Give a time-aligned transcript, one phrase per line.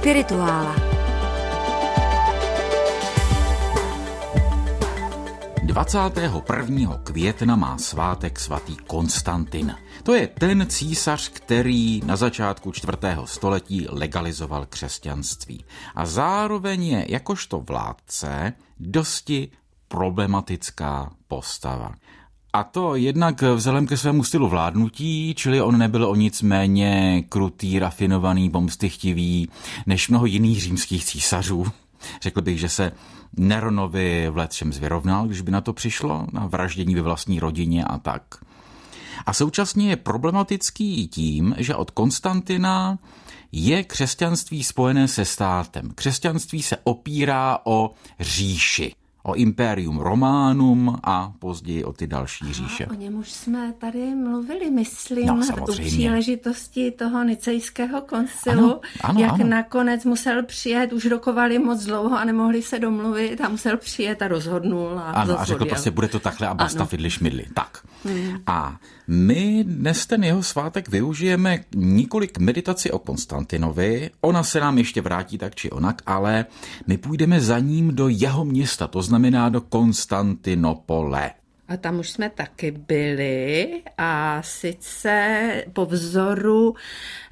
[0.00, 0.74] Spirituála.
[5.62, 7.00] 21.
[7.04, 9.76] května má svátek svatý Konstantin.
[10.02, 12.92] To je ten císař, který na začátku 4.
[13.24, 15.64] století legalizoval křesťanství.
[15.94, 19.50] A zároveň je jakožto vládce dosti
[19.88, 21.94] problematická postava.
[22.52, 27.78] A to jednak vzhledem ke svému stylu vládnutí, čili on nebyl o nic méně krutý,
[27.78, 29.48] rafinovaný, pomstychtivý
[29.86, 31.66] než mnoho jiných římských císařů.
[32.22, 32.92] Řekl bych, že se
[33.36, 37.98] Neronovi v letčem vyrovnal, když by na to přišlo, na vraždění ve vlastní rodině a
[37.98, 38.22] tak.
[39.26, 42.98] A současně je problematický tím, že od Konstantina
[43.52, 45.90] je křesťanství spojené se státem.
[45.94, 47.90] Křesťanství se opírá o
[48.20, 48.92] říši
[49.22, 52.86] o Imperium Románum a později o ty další říše.
[52.86, 59.20] O něm už jsme tady mluvili, myslím, no, u příležitosti toho nicejského koncilu, ano, ano,
[59.20, 59.48] jak ano.
[59.48, 64.28] nakonec musel přijet, už rokovali moc dlouho a nemohli se domluvit a musel přijet a
[64.28, 64.98] rozhodnul.
[64.98, 67.46] A ano, a řekl prostě, bude to takhle a basta fidli šmidli.
[67.54, 67.78] Tak.
[68.04, 68.42] Hmm.
[68.46, 68.76] A
[69.10, 75.00] my dnes ten jeho svátek využijeme nikoli k meditaci o Konstantinovi, ona se nám ještě
[75.00, 76.46] vrátí tak či onak, ale
[76.86, 81.39] my půjdeme za ním do jeho města, to znamená do Konstantinopole.
[81.70, 86.74] A tam už jsme taky byli a sice po vzoru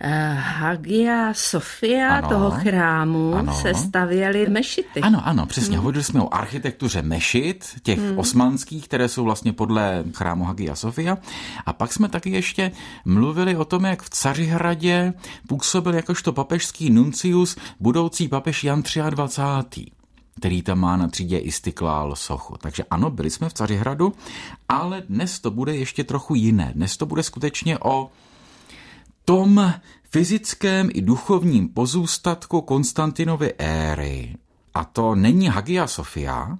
[0.00, 3.55] eh, Hagia Sofia, ano, toho chrámu, ano.
[3.55, 5.00] se stavěly mešity.
[5.00, 5.77] Ano, ano, přesně.
[5.77, 5.78] Hmm.
[5.78, 8.19] Hovořili jsme o architektuře mešit, těch hmm.
[8.19, 11.19] osmanských, které jsou vlastně podle chrámu Hagia Sofia.
[11.66, 12.70] A pak jsme taky ještě
[13.05, 15.12] mluvili o tom, jak v Cařihradě
[15.48, 19.97] působil jakožto papežský nuncius budoucí papež Jan 23
[20.39, 22.56] který tam má na třídě Istiklál sochu.
[22.61, 24.12] Takže ano, byli jsme v Cařihradu,
[24.69, 26.72] ale dnes to bude ještě trochu jiné.
[26.75, 28.11] Dnes to bude skutečně o
[29.25, 29.72] tom
[30.10, 34.37] fyzickém i duchovním pozůstatku Konstantinovy éry.
[34.75, 36.59] A to není Hagia Sofia,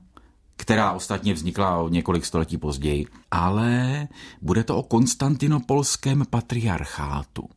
[0.57, 4.09] která ostatně vznikla o několik století později, ale
[4.43, 7.49] bude to o konstantinopolském patriarchátu.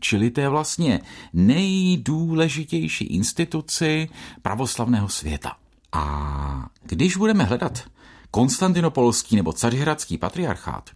[0.00, 1.00] Čili to je vlastně
[1.32, 4.08] nejdůležitější instituci
[4.42, 5.56] pravoslavného světa.
[5.92, 7.84] A když budeme hledat
[8.30, 10.90] konstantinopolský nebo cařihradský patriarchát,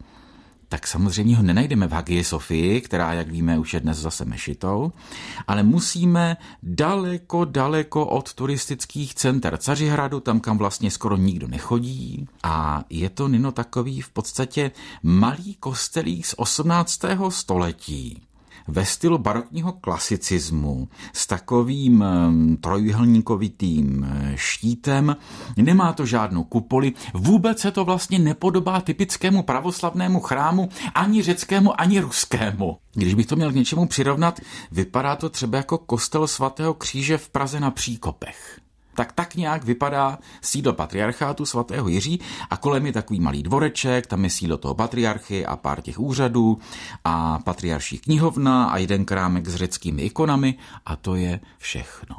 [0.68, 4.92] tak samozřejmě ho nenajdeme v Hagie Sofii, která, jak víme, už je dnes zase mešitou,
[5.48, 12.28] ale musíme daleko, daleko od turistických center Cařihradu, tam, kam vlastně skoro nikdo nechodí.
[12.42, 14.70] A je to Nino takový v podstatě
[15.02, 17.00] malý kostelík z 18.
[17.28, 18.22] století
[18.68, 22.04] ve stylu barokního klasicismu s takovým
[22.60, 25.16] trojuhelníkovitým eh, štítem.
[25.56, 26.92] Nemá to žádnou kupoli.
[27.14, 32.78] Vůbec se to vlastně nepodobá typickému pravoslavnému chrámu ani řeckému, ani ruskému.
[32.94, 34.40] Když bych to měl k něčemu přirovnat,
[34.72, 38.65] vypadá to třeba jako kostel svatého kříže v Praze na Příkopech
[38.96, 42.20] tak tak nějak vypadá sídlo patriarchátu svatého Jiří
[42.50, 46.58] a kolem je takový malý dvoreček, tam je sídlo toho patriarchy a pár těch úřadů
[47.04, 50.54] a patriarší knihovna a jeden krámek s řeckými ikonami
[50.86, 52.16] a to je všechno.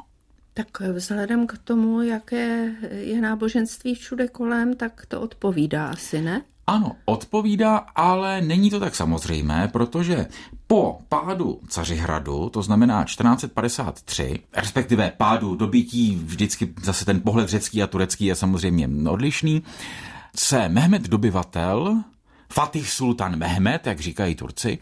[0.54, 6.42] Tak vzhledem k tomu, jaké je náboženství všude kolem, tak to odpovídá asi, ne?
[6.68, 10.26] Ano, odpovídá, ale není to tak samozřejmé, protože
[10.66, 17.86] po pádu Cařihradu, to znamená 1453, respektive pádu dobytí, vždycky zase ten pohled řecký a
[17.86, 19.62] turecký je samozřejmě odlišný,
[20.36, 22.02] se Mehmed dobyvatel
[22.52, 24.78] Fatih Sultan Mehmed, jak říkají Turci,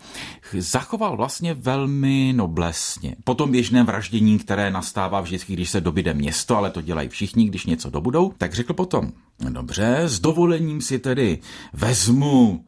[0.59, 3.17] zachoval vlastně velmi noblesně.
[3.25, 7.49] Po tom běžném vraždění, které nastává vždycky, když se dobyde město, ale to dělají všichni,
[7.49, 9.13] když něco dobudou, tak řekl potom,
[9.49, 11.39] dobře, s dovolením si tedy
[11.73, 12.65] vezmu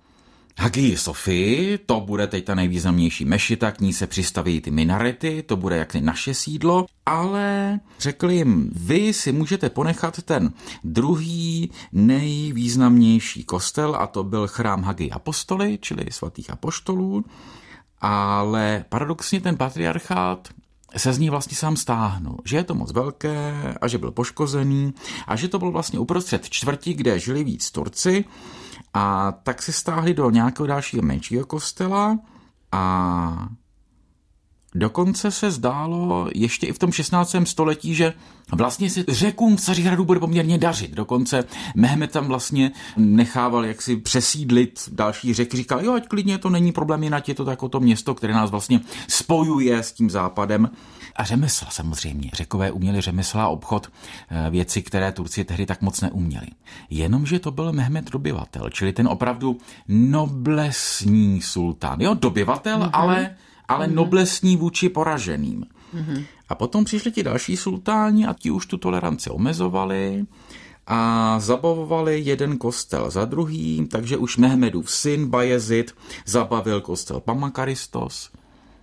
[0.60, 5.56] Hagii Sofii, to bude teď ta nejvýznamnější mešita, k ní se přistaví ty minarety, to
[5.56, 10.52] bude jak naše sídlo, ale řekl jim, vy si můžete ponechat ten
[10.84, 17.25] druhý nejvýznamnější kostel a to byl chrám Hagii Apostoly, čili svatých apoštolů,
[18.00, 20.49] ale paradoxně ten patriarchát
[20.96, 24.94] se z ní vlastně sám stáhnul, že je to moc velké a že byl poškozený
[25.26, 28.25] a že to byl vlastně uprostřed čtvrti, kde žili víc Turci
[28.98, 32.18] a tak se stáhli do nějakého dalšího menšího kostela
[32.72, 33.48] a
[34.75, 37.37] Dokonce se zdálo ještě i v tom 16.
[37.44, 38.15] století, že
[38.53, 40.91] vlastně si řekům v Cařihradu bude poměrně dařit.
[40.91, 41.44] Dokonce
[41.75, 45.56] Mehmet tam vlastně nechával jaksi přesídlit další řeky.
[45.56, 48.50] Říkal, jo, ať klidně to není problém, jinak je to jako to město, které nás
[48.50, 50.70] vlastně spojuje s tím západem.
[51.17, 52.31] A řemesla samozřejmě.
[52.35, 53.88] Řekové uměli řemesla a obchod,
[54.31, 56.47] eh, věci, které Turci tehdy tak moc neuměli.
[56.91, 62.00] Jenomže to byl Mehmet dobyvatel, čili ten opravdu noblesní sultán.
[62.00, 62.91] Jo, dobyvatel, mm-hmm.
[62.93, 63.37] ale
[63.69, 63.94] ale mm.
[63.94, 65.65] noblesní vůči poraženým.
[65.94, 66.25] Mm-hmm.
[66.49, 70.26] A potom přišli ti další sultáni a ti už tu toleranci omezovali
[70.87, 75.94] a zabavovali jeden kostel za druhým, takže už Mehmedův syn Bajezid
[76.26, 78.31] zabavil kostel Pamakaristos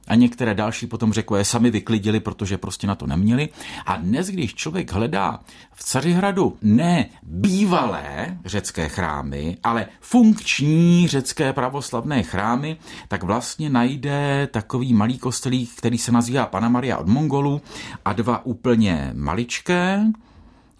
[0.07, 3.50] a některé další potom řekové sami vyklidili, protože prostě na to neměli.
[3.86, 5.40] A dnes, když člověk hledá
[5.74, 14.94] v Cařihradu ne bývalé řecké chrámy, ale funkční řecké pravoslavné chrámy, tak vlastně najde takový
[14.94, 17.62] malý kostelík, který se nazývá Pana Maria od Mongolu
[18.06, 20.06] a dva úplně maličké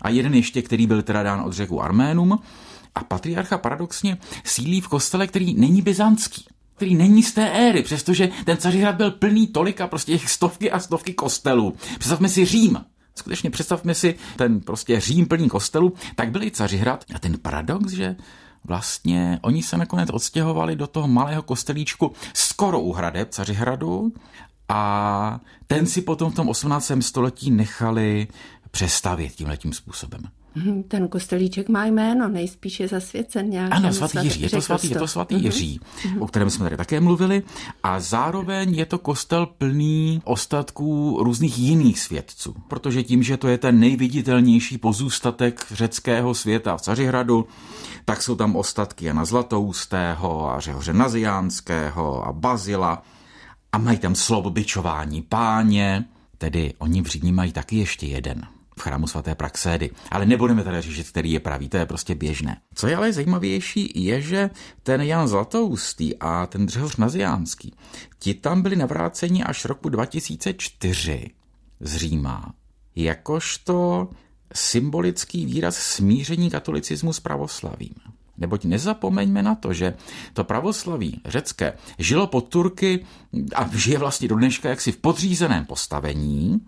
[0.02, 2.40] a jeden ještě, který byl teda dán od řeku Arménum.
[2.96, 6.46] A patriarcha paradoxně sílí v kostele, který není byzantský
[6.76, 10.80] který není z té éry, přestože ten Cařihrad byl plný tolika prostě těch stovky a
[10.80, 11.74] stovky kostelů.
[12.00, 12.86] Představme si Řím.
[13.16, 17.06] Skutečně představme si ten prostě Řím plný kostelů, tak byl i Cařihrad.
[17.16, 18.16] A ten paradox, že
[18.64, 24.14] vlastně oni se nakonec odstěhovali do toho malého kostelíčku skoro u hradeb Cařihradu
[24.70, 26.92] a ten si potom v tom 18.
[27.00, 28.28] století nechali
[28.76, 30.22] přestavět tímhletím způsobem.
[30.56, 33.72] Mhm, ten kostelíček má jméno, nejspíš je zasvěcen nějak.
[33.72, 35.44] Ano, svatý Jiří, je to svatý, je to svatý mm-hmm.
[35.44, 35.80] Jiří,
[36.20, 37.44] o kterém jsme tady také mluvili.
[37.84, 43.58] A zároveň je to kostel plný ostatků různých jiných svědců, protože tím, že to je
[43.58, 47.48] ten nejviditelnější pozůstatek řeckého světa v Cařihradu,
[48.06, 53.04] tak jsou tam ostatky Jana Zlatoustého a Řehoře Naziánského a Bazila
[53.72, 56.06] a mají tam slovo bičování páně,
[56.38, 58.48] tedy oni v Římě mají taky ještě jeden
[58.80, 59.92] v chrámu svaté Praxédy.
[60.12, 62.58] Ale nebudeme tady řešit, který je pravý, to je prostě běžné.
[62.76, 64.50] Co je ale zajímavější, je, že
[64.84, 67.74] ten Jan Zlatoustý a ten Dřehoř Naziánský,
[68.20, 71.30] ti tam byli navráceni až roku 2004
[71.80, 72.54] z Říma,
[72.96, 74.10] jakožto
[74.54, 77.96] symbolický výraz smíření katolicismu s pravoslavím.
[78.38, 79.96] Neboť nezapomeňme na to, že
[80.34, 83.06] to pravoslaví řecké žilo pod Turky
[83.56, 86.60] a žije vlastně do dneška jaksi v podřízeném postavení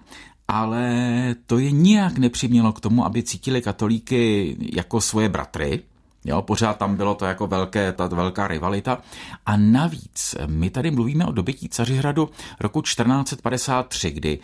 [0.48, 5.84] ale to je nijak nepřimělo k tomu, aby cítili katolíky jako svoje bratry,
[6.26, 9.02] Jo, pořád tam bylo to jako velké, ta velká rivalita.
[9.46, 12.30] A navíc, my tady mluvíme o dobytí Cařihradu
[12.60, 14.40] roku 1453, kdy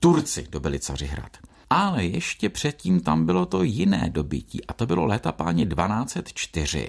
[0.00, 1.36] Turci dobili Cařihrad.
[1.70, 6.88] Ale ještě předtím tam bylo to jiné dobytí a to bylo léta páně 1204.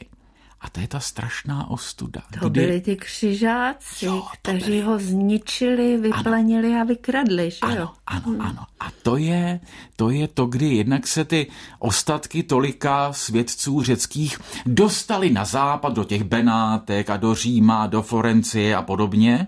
[0.61, 2.21] A to je ta strašná ostuda.
[2.39, 2.61] To kdy...
[2.61, 4.81] byli ty křižáci, jo, kteří byli...
[4.81, 6.81] ho zničili, vyplenili ano.
[6.81, 7.89] a vykradli, že ano, jo?
[8.07, 8.41] Ano, hmm.
[8.41, 8.65] ano.
[8.79, 9.59] A to je,
[9.95, 11.47] to je to, kdy jednak se ty
[11.79, 18.75] ostatky tolika svědců řeckých dostali na západ do těch Benátek a do Říma, do Florencie
[18.75, 19.47] a podobně.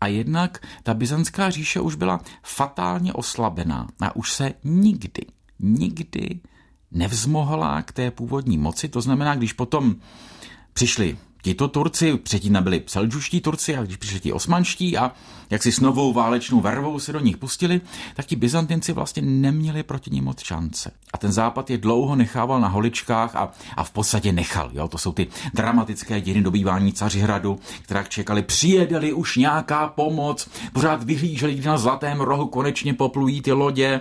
[0.00, 5.22] A jednak ta byzantská říše už byla fatálně oslabená a už se nikdy,
[5.60, 6.40] nikdy
[6.90, 8.88] nevzmohla k té původní moci.
[8.88, 9.96] To znamená, když potom
[10.76, 15.12] přišli tito Turci, předtím byli selđuští Turci, a když přišli ti osmanští a
[15.50, 17.80] jak si s novou válečnou vervou se do nich pustili,
[18.14, 20.90] tak ti Byzantinci vlastně neměli proti ním moc šance.
[21.12, 24.70] A ten západ je dlouho nechával na holičkách a, a v podstatě nechal.
[24.72, 24.88] Jo?
[24.88, 31.54] To jsou ty dramatické dějiny dobývání Cařihradu, která čekali, přijedeli už nějaká pomoc, pořád vyhlíželi,
[31.54, 34.00] kdy na Zlatém rohu konečně poplují ty lodě,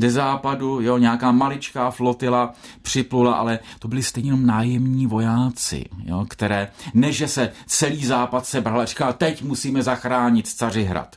[0.00, 6.26] ze západu, jo, nějaká maličká flotila připlula, ale to byli stejně jenom nájemní vojáci, jo,
[6.28, 11.16] které, než se celý západ sebral a říkal, teď musíme zachránit Cařihrad.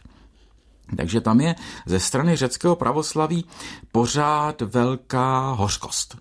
[0.97, 3.45] Takže tam je ze strany řeckého pravoslaví
[3.91, 6.17] pořád velká hořkost.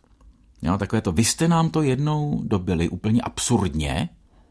[0.63, 4.09] Jo, takové to, vy jste nám to jednou dobili úplně absurdně,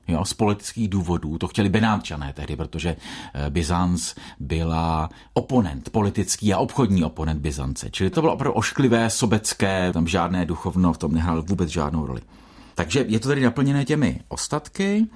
[0.07, 1.37] Jo, z politických důvodů.
[1.37, 2.95] To chtěli Benátčané tehdy, protože
[3.33, 7.89] eh, Byzanc byla oponent, politický a obchodní oponent Byzance.
[7.91, 12.21] Čili to bylo opravdu ošklivé, sobecké, tam žádné duchovno v tom nehrálo vůbec žádnou roli.
[12.75, 15.07] Takže je to tedy naplněné těmi ostatky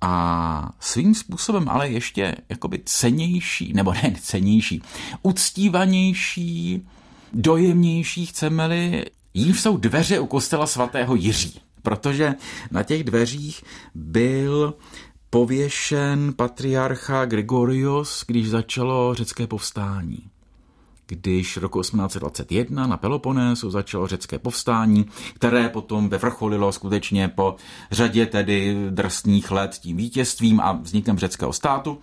[0.00, 4.82] a svým způsobem ale ještě jakoby cenější, nebo ne cenější,
[5.22, 6.86] uctívanější,
[7.32, 12.34] dojemnější, chceme-li, jím jsou dveře u kostela svatého Jiří protože
[12.70, 13.62] na těch dveřích
[13.94, 14.74] byl
[15.30, 20.18] pověšen patriarcha Gregorios, když začalo řecké povstání.
[21.06, 27.56] Když roku 1821 na Peloponésu začalo řecké povstání, které potom vyvrcholilo skutečně po
[27.90, 31.98] řadě tedy drsných let tím vítězstvím a vznikem řeckého státu,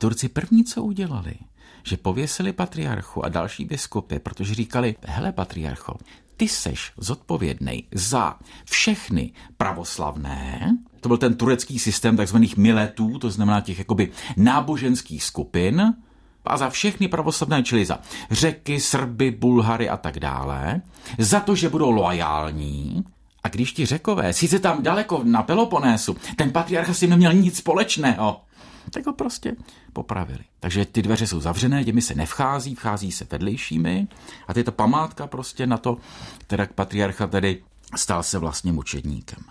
[0.00, 1.34] Turci první, co udělali,
[1.82, 5.94] že pověsili patriarchu a další biskupy, protože říkali, hele patriarcho,
[6.40, 13.60] ty seš zodpovědný za všechny pravoslavné, to byl ten turecký systém takzvaných miletů, to znamená
[13.60, 15.94] těch jakoby náboženských skupin,
[16.44, 17.98] a za všechny pravoslavné, čili za
[18.30, 20.80] řeky, Srby, Bulhary a tak dále,
[21.18, 23.04] za to, že budou loajální,
[23.42, 28.40] a když ti řekové, sice tam daleko na Peloponésu, ten patriarcha si neměl nic společného,
[28.90, 29.56] Tak ho prostě
[29.92, 30.44] popravili.
[30.60, 34.08] Takže ty dveře jsou zavřené, těmi se nevchází, vchází se vedlejšími
[34.48, 35.96] a to je ta památka prostě na to,
[36.46, 37.62] teda patriarcha tedy
[37.96, 39.44] stal se vlastně mučedníkem.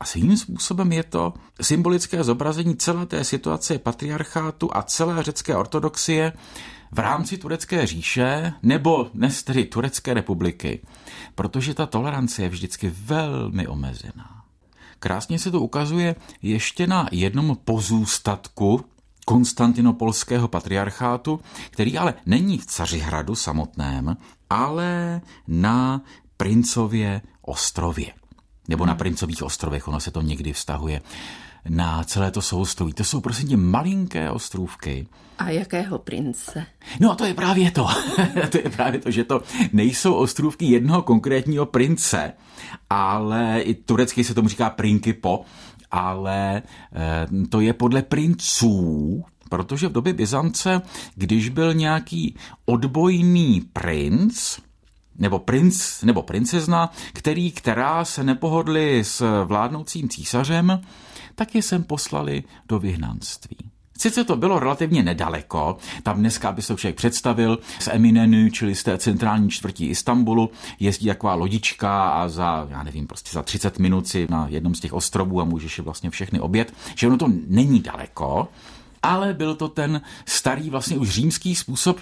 [0.00, 6.32] A svým způsobem je to symbolické zobrazení celé té situace patriarchátu a celé řecké ortodoxie
[6.92, 10.80] v rámci turecké říše nebo dnes tedy Turecké republiky,
[11.34, 14.39] protože ta tolerance je vždycky velmi omezená.
[15.00, 18.84] Krásně se to ukazuje ještě na jednom pozůstatku
[19.26, 21.40] konstantinopolského patriarchátu,
[21.70, 24.16] který ale není v Cařihradu samotném,
[24.50, 26.02] ale na
[26.36, 28.12] Princově ostrově.
[28.68, 31.02] Nebo na Princových ostrovech, ono se to někdy vztahuje
[31.68, 32.92] na celé to soustoví.
[32.92, 35.06] To jsou prostě malinké ostrůvky.
[35.38, 36.66] A jakého prince?
[37.00, 37.86] No a to je právě to.
[38.50, 42.32] to je právě to, že to nejsou ostrůvky jednoho konkrétního prince,
[42.90, 45.44] ale i turecky se tomu říká prinkipo,
[45.90, 46.62] ale
[46.92, 50.82] eh, to je podle princů, protože v době Byzance,
[51.14, 54.58] když byl nějaký odbojný princ,
[55.18, 60.80] nebo princ, nebo princezna, který, která se nepohodli s vládnoucím císařem,
[61.40, 63.56] tak je sem poslali do vyhnanství.
[63.98, 68.82] Sice to bylo relativně nedaleko, tam dneska, aby se člověk představil, z Eminenu, čili z
[68.82, 74.08] té centrální čtvrtí Istanbulu, jezdí taková lodička a za, já nevím, prostě za 30 minut
[74.08, 77.28] si na jednom z těch ostrovů a můžeš je vlastně všechny obět, že ono to
[77.46, 78.48] není daleko,
[79.02, 82.00] ale byl to ten starý vlastně už římský způsob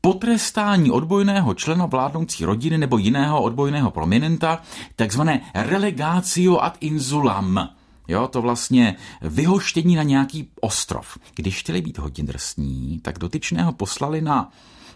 [0.00, 4.62] potrestání odbojného člena vládnoucí rodiny nebo jiného odbojného prominenta,
[4.96, 7.79] takzvané relegatio ad insulam.
[8.10, 11.18] Jo, to vlastně vyhoštění na nějaký ostrov.
[11.34, 14.50] Když chtěli být hodně drsní, tak dotyčného poslali na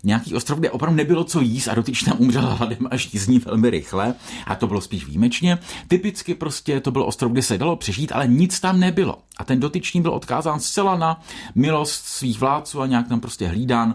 [0.05, 4.15] nějaký ostrov, kde opravdu nebylo co jíst a dotyčná umřela hladem a žízní velmi rychle
[4.47, 5.59] a to bylo spíš výjimečně.
[5.89, 9.19] Typicky prostě to byl ostrov, kde se dalo přežít, ale nic tam nebylo.
[9.37, 11.23] A ten dotyčný byl odkázán zcela na
[11.55, 13.95] milost svých vládců a nějak tam prostě hlídán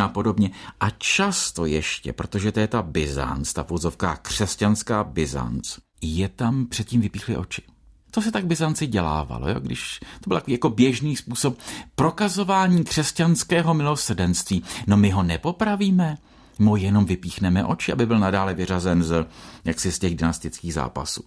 [0.00, 0.50] a podobně.
[0.80, 7.00] A často ještě, protože to je ta Byzanc, ta vozovká křesťanská Byzanc, je tam předtím
[7.00, 7.62] vypíchly oči.
[8.10, 9.60] To se tak Byzanci dělávalo, jo?
[9.60, 11.58] když to byl jako běžný způsob
[11.94, 14.62] prokazování křesťanského milosrdenství.
[14.86, 16.18] No my ho nepopravíme,
[16.58, 19.26] mu jenom vypíchneme oči, aby byl nadále vyřazen z,
[19.64, 21.22] jaksi z těch dynastických zápasů.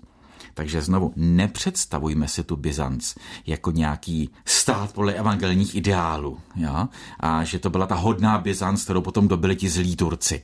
[0.54, 3.16] Takže znovu, nepředstavujme si tu Byzanc
[3.48, 6.40] jako nějaký stát podle evangelních ideálů.
[6.56, 6.90] Ja?
[7.20, 10.44] A že to byla ta hodná Byzanc, kterou potom dobili ti zlí Turci.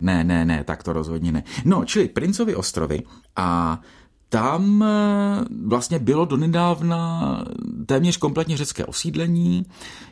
[0.00, 1.42] Ne, ne, ne, tak to rozhodně ne.
[1.64, 3.02] No, čili Princovy ostrovy
[3.36, 3.80] a
[4.28, 7.44] tam eh, vlastně bylo donedávna
[7.86, 9.66] téměř kompletně řecké osídlení,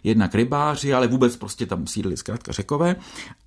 [0.04, 2.96] jednak rybáři, ale vůbec prostě tam sídlili zkrátka řekové.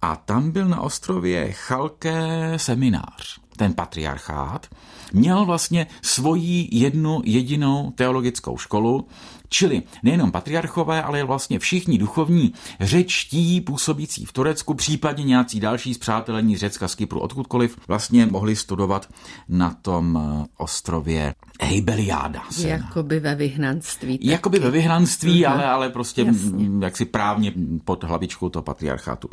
[0.01, 4.67] A tam byl na ostrově Chalké seminář, ten patriarchát.
[5.13, 9.07] Měl vlastně svoji jednu jedinou teologickou školu,
[9.49, 16.55] Čili nejenom patriarchové, ale vlastně všichni duchovní řečtí působící v Turecku, případně nějací další zpřátelení
[16.55, 19.09] z Řecka, z Kypru, odkudkoliv, vlastně mohli studovat
[19.49, 22.43] na tom eh, ostrově Heibeliáda.
[22.57, 24.17] Jakoby ve vyhnanství.
[24.17, 24.27] Taky.
[24.27, 25.51] Jakoby ve vyhnanství, uh-huh.
[25.51, 26.69] ale, ale prostě Jasně.
[26.81, 27.53] jaksi právně
[27.85, 29.29] pod hlavičkou toho patriarchátu.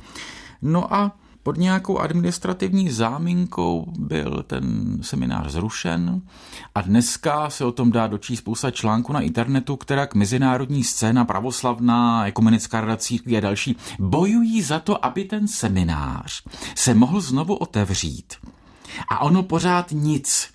[0.63, 1.17] No a
[1.47, 6.23] pod nějakou administrativní záminkou byl ten seminář zrušen
[6.75, 11.25] a dneska se o tom dá dočíst spousta článků na internetu, která k mezinárodní scéna,
[11.25, 16.43] pravoslavná, ekumenická rada církví a další bojují za to, aby ten seminář
[16.75, 18.35] se mohl znovu otevřít.
[19.09, 20.49] A ono pořád nic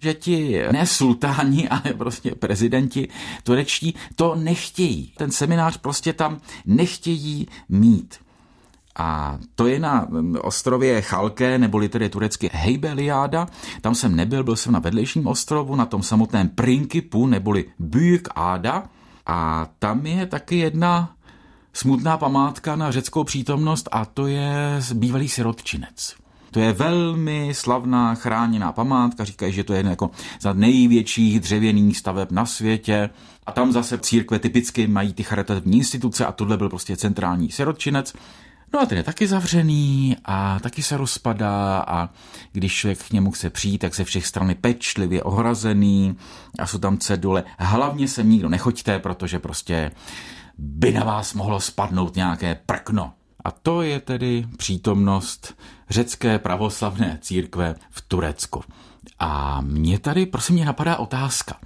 [0.00, 3.08] že ti ne sultáni, ale prostě prezidenti
[3.42, 5.12] turečtí to nechtějí.
[5.16, 8.27] Ten seminář prostě tam nechtějí mít.
[8.98, 13.46] A to je na mm, ostrově Chalké, neboli tedy turecky Heybeliáda.
[13.80, 18.84] Tam jsem nebyl, byl jsem na vedlejším ostrovu, na tom samotném Prinkipu, neboli Büyük Áda.
[19.26, 21.14] A tam je taky jedna
[21.72, 26.14] smutná památka na řeckou přítomnost a to je bývalý sirotčinec.
[26.50, 32.30] To je velmi slavná chráněná památka, říkají, že to je jako za největších dřevěných staveb
[32.30, 33.10] na světě.
[33.46, 38.14] A tam zase církve typicky mají ty charitativní instituce a tohle byl prostě centrální sirotčinec.
[38.72, 42.08] No a ten je taky zavřený a taky se rozpadá a
[42.52, 46.16] když člověk k němu chce přijít, tak se všech strany pečlivě ohrazený
[46.58, 47.44] a jsou tam cedule.
[47.58, 49.90] Hlavně sem nikdo nechoďte, protože prostě
[50.58, 53.12] by na vás mohlo spadnout nějaké prkno.
[53.44, 55.54] A to je tedy přítomnost
[55.90, 58.64] řecké pravoslavné církve v Turecku.
[59.18, 61.56] A mě tady, prosím, mě napadá otázka.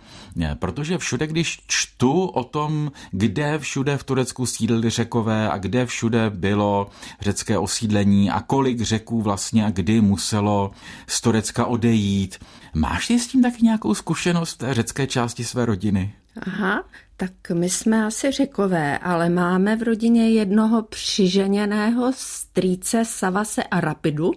[0.59, 6.31] Protože všude, když čtu o tom, kde všude v Turecku sídlili řekové a kde všude
[6.31, 10.71] bylo řecké osídlení a kolik řeků vlastně a kdy muselo
[11.07, 12.39] z Turecka odejít,
[12.75, 16.15] máš ty s tím taky nějakou zkušenost té řecké části své rodiny?
[16.47, 16.85] Aha,
[17.23, 24.33] Tak my jsme asi řekové, ale máme v rodině jednoho přiženěného strýce Savase a Rapidu,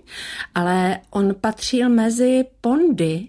[0.56, 3.28] ale on patřil mezi pondy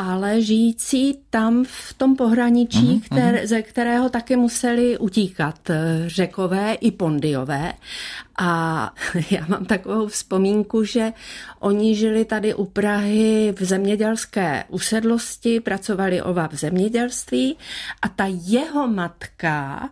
[0.00, 3.00] ale žijící tam v tom pohraničí, mm-hmm.
[3.00, 7.72] kter, ze kterého taky museli utíkat eh, řekové i pondiové.
[8.38, 8.92] A
[9.30, 11.12] já mám takovou vzpomínku, že
[11.58, 17.56] oni žili tady u Prahy v zemědělské usedlosti, pracovali oba v zemědělství
[18.02, 19.88] a ta jeho matka,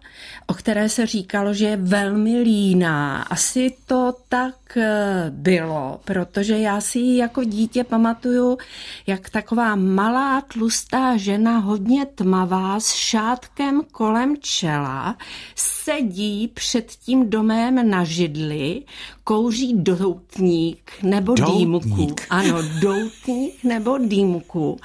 [0.47, 6.81] o které se říkalo, že je velmi líná, asi to tak eh, bylo, protože já
[6.81, 8.59] si ji jako dítě pamatuju,
[9.07, 15.17] jak taková malá tlustá žena, hodně tmavá, s šátkem kolem čela,
[15.55, 18.83] sedí před tím domem na židli,
[19.29, 21.85] kouří doutník nebo doutník.
[21.85, 22.15] dýmku.
[22.31, 24.77] Ano, doutník nebo dýmku.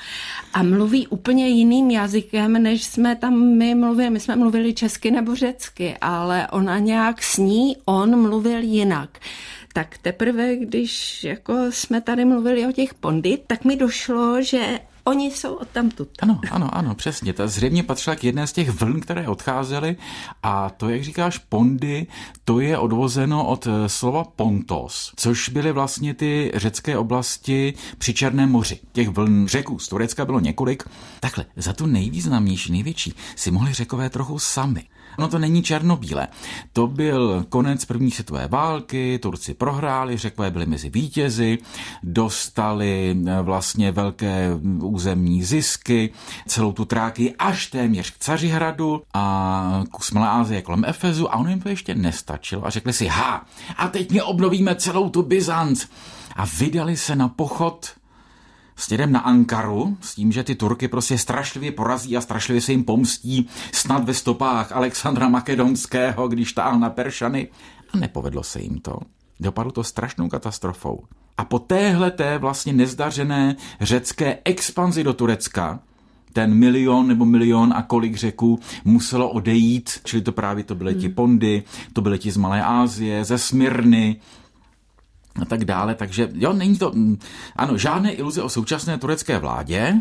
[0.53, 4.09] A mluví úplně jiným jazykem, než jsme tam my mluvili.
[4.09, 9.09] My jsme mluvili česky nebo řecky, ale ona nějak sní, on mluvil jinak
[9.73, 15.31] tak teprve, když jako jsme tady mluvili o těch pondit, tak mi došlo, že Oni
[15.31, 16.09] jsou odtamtud.
[16.19, 17.33] Ano, ano, ano, přesně.
[17.33, 19.95] Ta zřejmě patřila k jedné z těch vln, které odcházely
[20.43, 22.07] a to, jak říkáš, pondy,
[22.45, 28.51] to je odvozeno od eh, slova pontos, což byly vlastně ty řecké oblasti při Černém
[28.51, 28.79] moři.
[28.91, 30.83] Těch vln řeků z Turecka bylo několik.
[31.19, 34.83] Takhle, za tu nejvýznamnější, největší si mohli řekové trochu sami.
[35.17, 36.27] No to není černobílé.
[36.73, 41.57] To byl konec první světové války, Turci prohráli, řekové byli mezi vítězi,
[42.03, 44.49] dostali eh, vlastně velké
[44.81, 46.09] územní zisky,
[46.47, 51.49] celou tu tráky až téměř k Cařihradu a kus Malé Ázie kolem Efezu a ono
[51.49, 53.45] jim to ještě nestačilo a řekli si, ha,
[53.77, 55.85] a teď my obnovíme celou tu Byzanc
[56.35, 57.91] a vydali se na pochod
[58.75, 62.83] směrem na Ankaru s tím, že ty Turky prostě strašlivě porazí a strašlivě se jim
[62.83, 67.47] pomstí snad ve stopách Alexandra Makedonského, když táhl na Peršany.
[67.93, 68.99] A nepovedlo se jim to.
[69.39, 71.03] Dopadlo to strašnou katastrofou.
[71.37, 75.79] A po téhle té vlastně nezdařené řecké expanzi do Turecka,
[76.33, 81.05] ten milion nebo milion a kolik řeků muselo odejít, čili to právě to byly ti
[81.05, 81.15] hmm.
[81.15, 84.15] Pondy, to byly ti z Malé Ázie, ze Smyrny,
[85.41, 85.95] a tak dále.
[85.95, 87.17] Takže jo, není to, mm,
[87.55, 89.95] ano, žádné iluze o současné turecké vládě,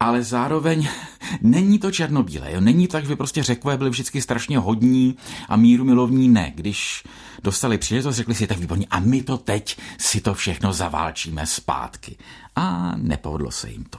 [0.00, 0.88] ale zároveň
[1.42, 2.52] není to černobílé.
[2.52, 2.60] Jo?
[2.60, 5.16] Není tak, že by prostě řekové byli vždycky strašně hodní
[5.48, 6.28] a míru milovní.
[6.28, 7.04] Ne, když
[7.42, 12.16] dostali příležitost, řekli si, tak výborně, a my to teď si to všechno zaválčíme zpátky.
[12.56, 13.98] A nepovedlo se jim to.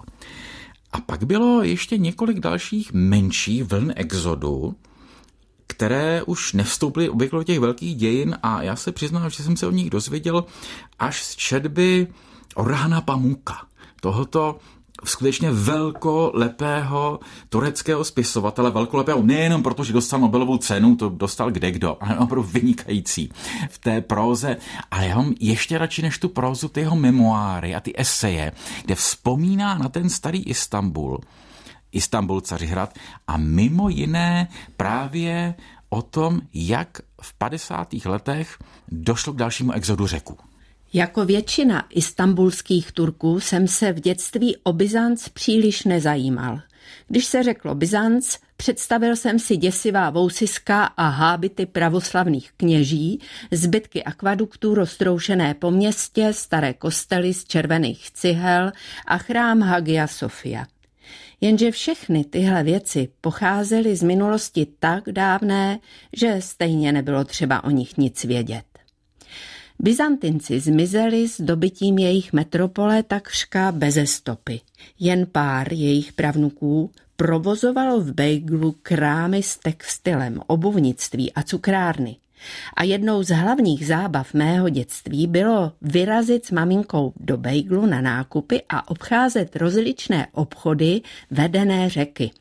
[0.92, 4.76] A pak bylo ještě několik dalších menších vln exodu,
[5.68, 9.68] které už nevstoupily obvykle do těch velkých dějin a já se přiznám, že jsem se
[9.68, 10.46] o nich dozvěděl
[11.00, 12.08] až z četby
[12.56, 13.62] Orhana Pamuka,
[14.02, 14.60] tohoto
[15.04, 21.98] skutečně velkolepého tureckého spisovatele, velkolepého nejenom proto, že dostal Nobelovu cenu, to dostal kde kdo,
[22.02, 23.32] ale opravdu vynikající
[23.70, 24.58] v té próze,
[24.92, 28.52] ale já mám ještě radši než tu prózu, ty jeho memoáry a ty eseje,
[28.86, 31.20] kde vzpomíná na ten starý Istanbul,
[31.94, 32.94] Istanbul, Cařihrad
[33.28, 35.56] a mimo jiné právě
[35.90, 37.94] o tom, jak v 50.
[38.06, 40.38] letech došlo k dalšímu exodu řeku.
[40.94, 46.60] Jako většina istambulských Turků jsem se v dětství o Byzanc příliš nezajímal.
[47.08, 53.20] Když se řeklo Byzanc, představil jsem si děsivá vousiska a hábity pravoslavných kněží,
[53.52, 58.72] zbytky akvaduktů roztroušené po městě, staré kostely z červených cihel
[59.08, 60.66] a chrám Hagia Sofia.
[61.44, 65.80] Jenže všechny tyhle věci pocházely z minulosti tak dávné,
[66.14, 68.66] že stejně nebylo třeba o nich nic vědět.
[69.80, 74.62] Byzantinci zmizeli s dobytím jejich metropole takřka beze stopy.
[75.00, 82.16] Jen pár jejich pravnuků provozovalo v Bejglu krámy s textilem, obuvnictví a cukrárny.
[82.74, 88.62] A jednou z hlavních zábav mého dětství bylo vyrazit s maminkou do Bejglu na nákupy
[88.70, 91.02] a obcházet rozličné obchody
[91.32, 92.32] vedené řeky.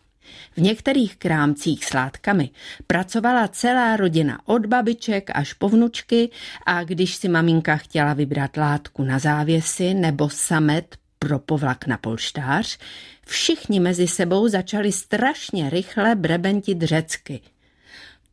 [0.56, 2.50] V některých krámcích s látkami
[2.86, 6.30] pracovala celá rodina od babiček až po vnučky
[6.66, 12.78] a když si maminka chtěla vybrat látku na závěsy nebo samet pro povlak na polštář,
[13.26, 17.40] všichni mezi sebou začali strašně rychle brebentit řecky–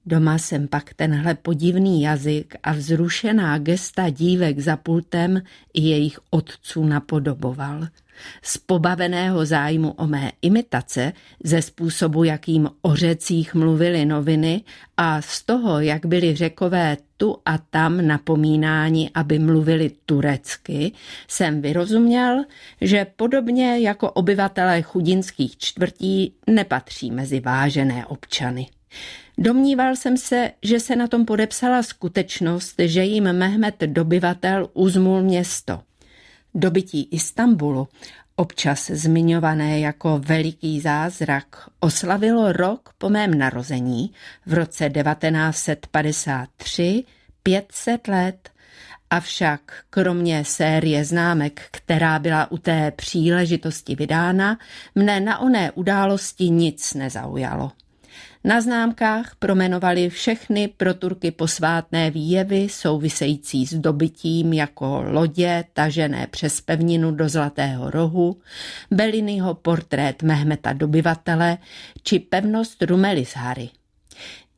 [0.10, 5.42] Doma jsem pak tenhle podivný jazyk a vzrušená gesta dívek za pultem
[5.74, 7.88] i jejich otců napodoboval.
[8.42, 14.62] Z pobaveného zájmu o mé imitace, ze způsobu, jakým o řecích mluvili noviny
[14.98, 20.92] a z toho, jak byli řekové tu a tam napomínáni, aby mluvili turecky,
[21.28, 22.44] jsem vyrozuměl,
[22.82, 28.68] že podobně jako obyvatelé chudinských čtvrtí nepatří mezi vážené občany.
[29.42, 35.80] Domníval jsem se, že se na tom podepsala skutečnost, že jim Mehmet dobyvatel uzmul město.
[36.56, 37.88] Dobytí Istanbulu,
[38.36, 44.14] občas zmiňované jako veliký zázrak, oslavilo rok po mém narození
[44.46, 47.04] v roce 1953
[47.44, 48.50] 500 let,
[49.10, 54.60] avšak kromě série známek, která byla u té příležitosti vydána,
[54.96, 57.72] mne na oné události nic nezaujalo.
[58.44, 66.62] Na známkách promenovali všechny pro Turky posvátné výjevy související s dobytím jako lodě tažené přes
[66.62, 68.42] pevninu do Zlatého rohu,
[68.92, 71.58] Belinyho portrét Mehmeta dobyvatele
[72.04, 73.70] či pevnost Rumelishary.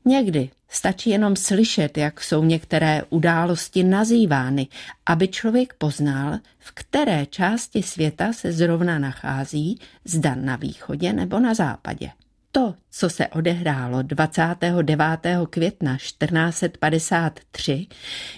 [0.05, 4.67] Někdy stačí jenom slyšet, jak jsou některé události nazývány,
[5.05, 11.53] aby člověk poznal, v které části světa se zrovna nachází, zda na východě nebo na
[11.53, 12.09] západě.
[12.51, 15.19] To, co se odehrálo 29.
[15.49, 17.87] května 1453,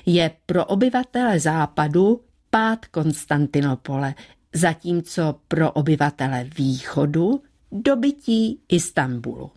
[0.06, 4.16] je pro obyvatele západu pád Konstantinopole,
[4.54, 9.52] zatímco pro obyvatele východu dobytí Istanbulu.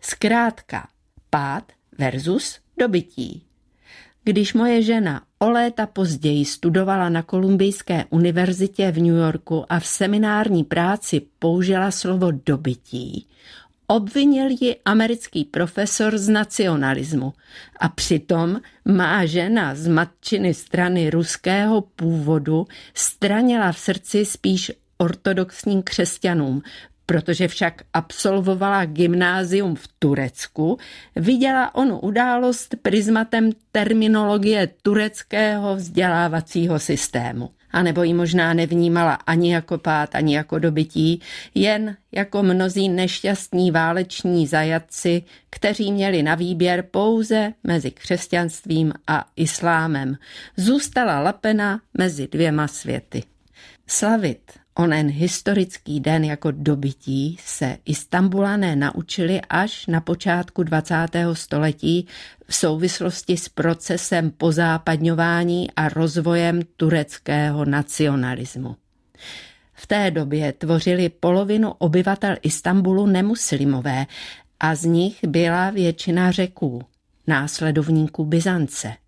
[0.00, 0.88] Zkrátka
[1.30, 3.44] pád versus dobytí.
[4.24, 9.86] Když moje žena o léta později studovala na Kolumbijské univerzitě v New Yorku a v
[9.86, 13.28] seminární práci použila slovo dobytí,
[13.90, 17.32] obvinil ji americký profesor z nacionalismu.
[17.80, 26.62] A přitom má žena z matčiny strany ruského původu stranila v srdci spíš ortodoxním křesťanům,
[27.06, 30.78] protože však absolvovala gymnázium v Turecku,
[31.16, 39.78] viděla onu událost prismatem terminologie tureckého vzdělávacího systému a nebo ji možná nevnímala ani jako
[39.78, 41.20] pád, ani jako dobytí,
[41.54, 50.16] jen jako mnozí nešťastní váleční zajatci, kteří měli na výběr pouze mezi křesťanstvím a islámem.
[50.56, 53.22] Zůstala lapena mezi dvěma světy.
[53.86, 60.94] Slavit Onen historický den jako dobytí se Istambulané naučili až na počátku 20.
[61.32, 62.06] století
[62.48, 68.76] v souvislosti s procesem pozápadňování a rozvojem tureckého nacionalismu.
[69.74, 74.06] V té době tvořili polovinu obyvatel Istanbulu nemuslimové
[74.60, 76.82] a z nich byla většina řeků,
[77.26, 78.92] následovníků Byzance–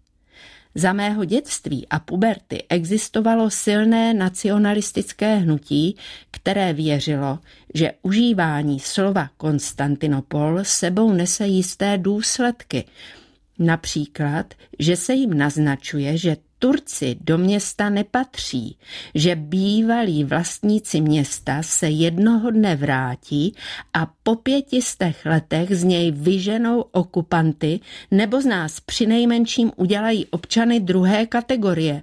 [0.74, 5.96] za mého dětství a puberty existovalo silné nacionalistické hnutí,
[6.30, 7.38] které věřilo,
[7.74, 12.84] že užívání slova Konstantinopol sebou nese jisté důsledky.
[13.58, 18.76] Například, že se jim naznačuje, že Turci do města nepatří,
[19.14, 23.54] že bývalí vlastníci města se jednoho dne vrátí
[23.92, 31.26] a po pětistech letech z něj vyženou okupanty nebo z nás přinejmenším udělají občany druhé
[31.26, 32.02] kategorie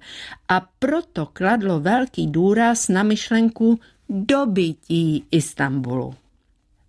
[0.50, 6.15] a proto kladlo velký důraz na myšlenku dobytí Istanbulu.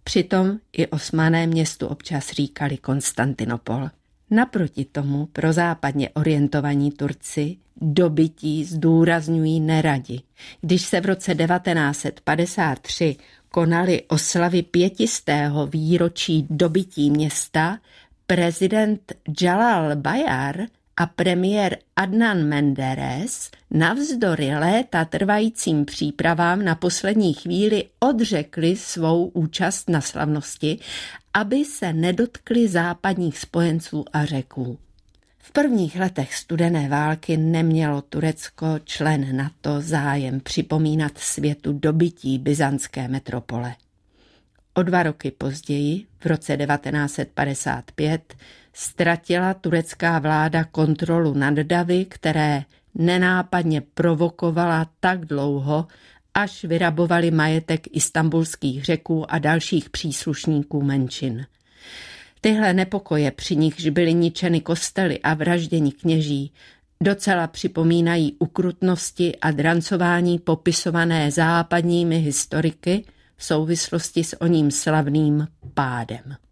[0.04, 3.88] Přitom i osmané městu občas říkali Konstantinopol.
[4.30, 10.20] Naproti tomu pro západně orientovaní Turci dobytí zdůrazňují neradi.
[10.60, 13.16] Když se v roce 1953
[13.48, 17.78] konaly oslavy pětistého výročí dobytí města,
[18.26, 19.12] prezident
[19.42, 20.66] Jalal Bayar
[21.00, 30.00] a premiér Adnan Menderes navzdory léta trvajícím přípravám na poslední chvíli odřekli svou účast na
[30.00, 30.78] slavnosti,
[31.34, 34.78] aby se nedotkli západních spojenců a řeků.
[35.38, 43.74] V prvních letech studené války nemělo Turecko, člen NATO, zájem připomínat světu dobytí byzantské metropole.
[44.74, 48.34] O dva roky později, v roce 1955,
[48.78, 52.62] ztratila turecká vláda kontrolu nad davy, které
[52.94, 55.86] nenápadně provokovala tak dlouho,
[56.34, 61.46] až vyrabovali majetek istambulských řeků a dalších příslušníků menšin.
[62.40, 66.52] Tyhle nepokoje, při nichž byly ničeny kostely a vraždění kněží,
[67.02, 73.04] docela připomínají ukrutnosti a drancování popisované západními historiky
[73.36, 76.47] v souvislosti s oním slavným pádem.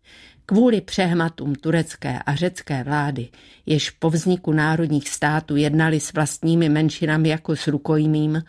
[0.46, 3.28] Kvůli přehmatům turecké a řecké vlády,
[3.66, 8.42] jež po vzniku národních států jednali s vlastními menšinami jako s rukojmím,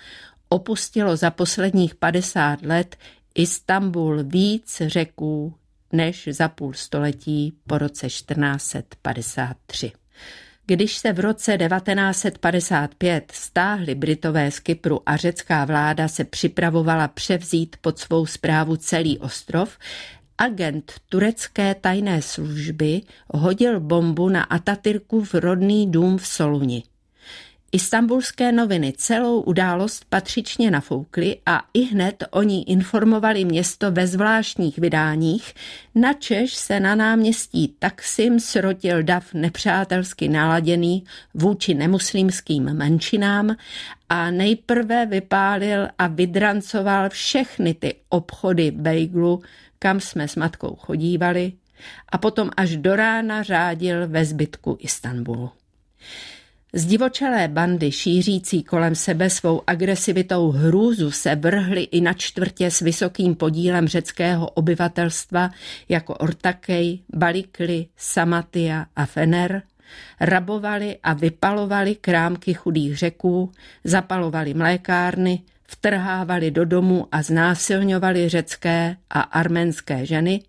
[0.50, 2.96] opustilo za posledních 50 let
[3.36, 5.54] Istanbul víc řeků
[5.94, 9.92] než za půl století po roce 1453.
[10.66, 17.76] Když se v roce 1955 stáhli Britové z Kypru a řecká vláda se připravovala převzít
[17.82, 19.78] pod svou zprávu celý ostrov,
[20.38, 26.84] agent turecké tajné služby hodil bombu na Atatürkův rodný dům v Soluni.
[27.72, 34.78] Istanbulské noviny celou událost patřičně nafoukly a i hned o ní informovali město ve zvláštních
[34.78, 35.54] vydáních,
[35.96, 43.56] načež se na náměstí Taksim srotil dav nepřátelsky naladěný vůči nemuslimským menšinám
[44.10, 49.42] a nejprve vypálil a vydrancoval všechny ty obchody Bejglu,
[49.80, 51.54] kam jsme s matkou chodívali,
[52.10, 55.50] a potom až do rána řádil ve zbytku Istanbulu.
[56.74, 63.36] Zdivočelé bandy šířící kolem sebe svou agresivitou hrůzu se vrhly i na čtvrtě s vysokým
[63.36, 65.50] podílem řeckého obyvatelstva
[65.90, 69.62] jako Ortakej, Balikli, Samatia a Fener,
[70.20, 73.52] rabovali a vypalovali krámky chudých řeků,
[73.84, 80.44] zapalovali mlékárny, vtrhávali do domu a znásilňovali řecké a arménské ženy,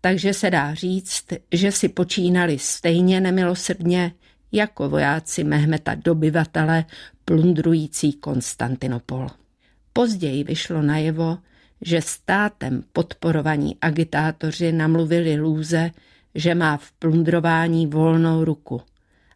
[0.00, 4.12] takže se dá říct, že si počínali stejně nemilosrdně
[4.52, 6.84] jako vojáci Mehmeta dobyvatele
[7.24, 9.28] plundrující Konstantinopol.
[9.92, 11.38] Později vyšlo najevo,
[11.80, 15.90] že státem podporovaní agitátoři namluvili lůze,
[16.36, 18.82] že má v plundrování volnou ruku.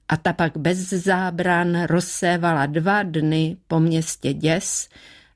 [0.09, 4.89] A ta pak bez zábran rozsévala dva dny po městě děs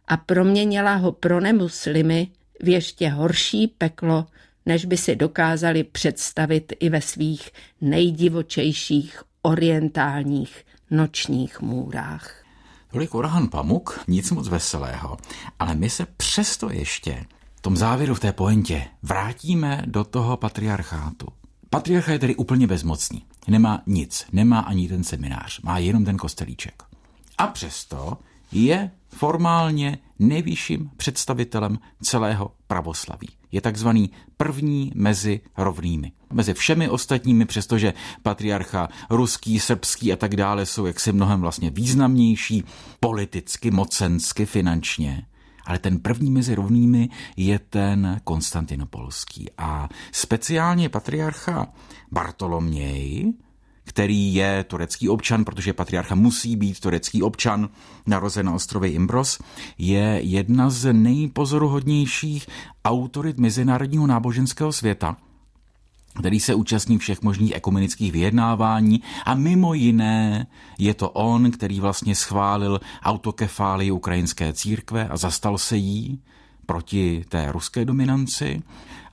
[0.08, 2.28] a proměnila ho pro nemuslimy
[2.62, 4.26] v ještě horší peklo,
[4.66, 7.50] než by si dokázali představit i ve svých
[7.80, 12.44] nejdivočejších orientálních nočních můrách.
[12.92, 15.16] Tolik Orhan Pamuk, nic moc veselého,
[15.58, 17.24] ale my se přesto ještě
[17.54, 21.26] v tom závěru v té pointě vrátíme do toho patriarchátu.
[21.70, 23.24] Patriarcha je tedy úplně bezmocný.
[23.48, 26.82] Nemá nic, nemá ani ten seminář, má jenom ten kostelíček.
[27.38, 28.18] A přesto
[28.52, 33.28] je formálně nejvyšším představitelem celého pravoslaví.
[33.52, 36.12] Je takzvaný první mezi rovnými.
[36.32, 42.64] Mezi všemi ostatními, přestože patriarcha ruský, srbský a tak dále jsou jaksi mnohem vlastně významnější
[43.00, 45.26] politicky, mocensky, finančně,
[45.66, 49.50] ale ten první mezi rovnými je ten konstantinopolský.
[49.58, 51.66] A speciálně patriarcha
[52.12, 53.32] Bartoloměj,
[53.84, 57.68] který je turecký občan, protože patriarcha musí být turecký občan,
[58.06, 59.38] narozen na ostrově Imbros,
[59.78, 62.46] je jedna z nejpozoruhodnějších
[62.84, 65.16] autorit mezinárodního náboženského světa
[66.18, 70.46] který se účastní všech možných ekumenických vyjednávání a mimo jiné
[70.78, 76.20] je to on, který vlastně schválil autokefálii ukrajinské církve a zastal se jí
[76.66, 78.62] proti té ruské dominanci.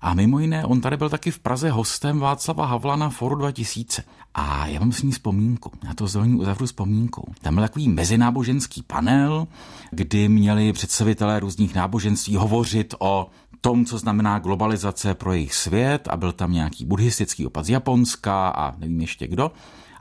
[0.01, 4.03] A mimo jiné, on tady byl taky v Praze hostem Václava Havla na Foru 2000.
[4.33, 7.33] A já mám s ní vzpomínku, na to zvolení uzavřu vzpomínku.
[7.41, 9.47] Tam byl takový mezináboženský panel,
[9.91, 13.27] kdy měli představitelé různých náboženství hovořit o
[13.61, 18.49] tom, co znamená globalizace pro jejich svět a byl tam nějaký buddhistický opat z Japonska
[18.49, 19.51] a nevím ještě kdo.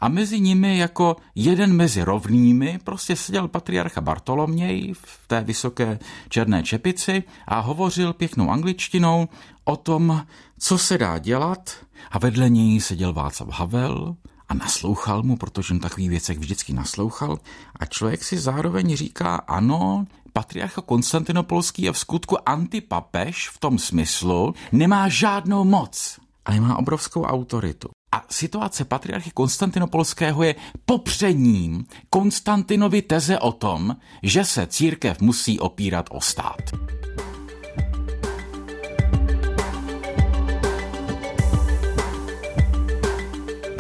[0.00, 6.62] A mezi nimi jako jeden mezi rovnými prostě seděl patriarcha Bartoloměj v té vysoké černé
[6.62, 9.28] čepici a hovořil pěknou angličtinou
[9.64, 10.26] o tom,
[10.58, 11.76] co se dá dělat
[12.10, 14.16] a vedle něj seděl Václav Havel
[14.48, 17.38] a naslouchal mu, protože on takových věcech vždycky naslouchal
[17.80, 24.54] a člověk si zároveň říká, ano, patriarcha Konstantinopolský je v skutku antipapež v tom smyslu,
[24.72, 27.88] nemá žádnou moc, ale má obrovskou autoritu.
[28.12, 36.06] A situace patriarchy Konstantinopolského je popřením Konstantinovi teze o tom, že se církev musí opírat
[36.10, 36.60] o stát.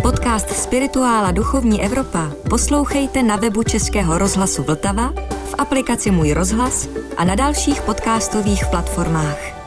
[0.02, 5.12] Podcast Spirituála Duchovní Evropa poslouchejte na webu Českého rozhlasu Vltava,
[5.50, 9.59] v aplikaci Můj rozhlas a na dalších podcastových platformách.